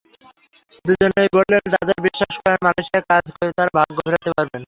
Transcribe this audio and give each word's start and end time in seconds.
দুজনেই 0.85 1.29
বললেন, 1.35 1.63
তাঁরা 1.73 1.95
বিশ্বাস 2.07 2.33
করেন 2.37 2.59
মালয়েশিয়ায় 2.65 3.05
কাজ 3.11 3.25
করে 3.35 3.49
তাঁরা 3.57 3.71
ভাগ্য 3.77 3.95
ফেরাতে 3.97 4.29
পারবেন। 4.37 4.59